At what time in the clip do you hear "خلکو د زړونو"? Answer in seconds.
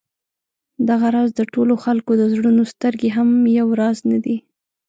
1.83-2.63